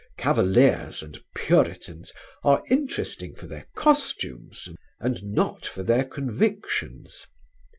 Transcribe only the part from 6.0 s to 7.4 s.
convictions....